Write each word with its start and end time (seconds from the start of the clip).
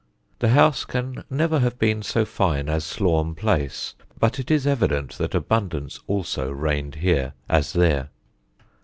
The 0.39 0.49
house 0.49 0.83
can 0.83 1.25
never 1.29 1.59
have 1.59 1.77
been 1.77 2.01
so 2.01 2.25
fine 2.25 2.67
as 2.69 2.83
Slaugham 2.83 3.35
Place, 3.35 3.93
but 4.19 4.39
it 4.39 4.49
is 4.49 4.65
evident 4.65 5.19
that 5.19 5.35
abundance 5.35 5.99
also 6.07 6.49
reigned 6.49 6.95
here, 6.95 7.33
as 7.47 7.73
there. 7.73 8.09